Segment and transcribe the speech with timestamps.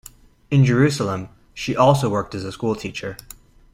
[0.49, 3.17] In Jerusalem, she also worked as a schoolteacher.